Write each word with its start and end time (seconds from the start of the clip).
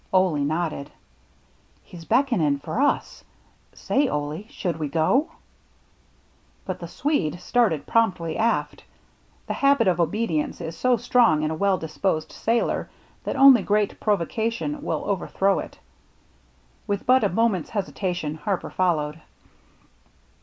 Ole 0.11 0.37
nodded." 0.37 0.89
He's 1.83 2.05
beckonin' 2.05 2.57
for 2.59 2.81
us— 2.81 3.23
say, 3.73 4.09
Ole, 4.09 4.45
shall 4.49 4.73
we 4.73 4.87
go?" 4.87 5.29
But 6.65 6.79
the 6.79 6.87
Swede 6.87 7.39
started 7.39 7.85
promptly 7.85 8.35
aft. 8.35 8.83
The 9.45 9.53
habit 9.53 9.87
of 9.87 9.99
obedience 9.99 10.59
is 10.59 10.75
so 10.75 10.97
strong 10.97 11.43
in 11.43 11.51
a 11.51 11.55
well 11.55 11.77
dis 11.77 11.99
posed 11.99 12.31
sailor 12.31 12.89
that 13.25 13.35
only 13.35 13.61
great 13.61 13.99
provocation 13.99 14.81
will 14.81 15.03
overthrow 15.05 15.59
it. 15.59 15.77
With 16.87 17.05
but 17.05 17.23
a 17.23 17.29
moment's 17.29 17.69
hesita 17.69 18.15
tion. 18.15 18.33
Harper 18.37 18.71
followed. 18.71 19.21